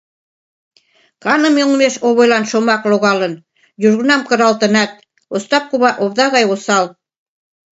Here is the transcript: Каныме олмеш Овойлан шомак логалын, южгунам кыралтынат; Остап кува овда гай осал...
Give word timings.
Каныме 1.23 1.61
олмеш 1.67 1.95
Овойлан 2.07 2.43
шомак 2.51 2.81
логалын, 2.91 3.33
южгунам 3.85 4.21
кыралтынат; 4.29 4.91
Остап 5.35 5.63
кува 5.69 5.91
овда 6.03 6.25
гай 6.35 6.45
осал... 6.53 6.85